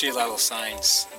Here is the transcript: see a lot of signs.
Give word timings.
see 0.00 0.08
a 0.08 0.14
lot 0.14 0.30
of 0.30 0.40
signs. 0.40 1.09